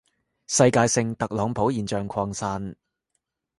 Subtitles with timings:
[0.47, 2.75] 世界性特朗普現象擴散